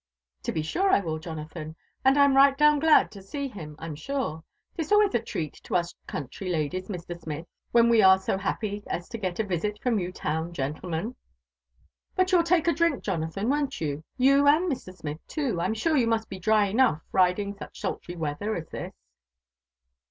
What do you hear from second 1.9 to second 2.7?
and I'm right